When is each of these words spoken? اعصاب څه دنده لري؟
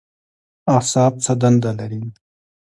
اعصاب 0.75 1.13
څه 1.23 1.33
دنده 1.41 1.71
لري؟ 1.79 2.03